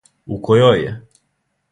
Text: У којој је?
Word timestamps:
У 0.35 0.37
којој 0.47 0.79
је? 0.85 0.95